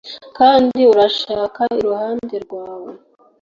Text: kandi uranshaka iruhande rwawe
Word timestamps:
kandi 0.37 0.79
uranshaka 0.91 1.61
iruhande 1.79 2.35
rwawe 2.45 2.91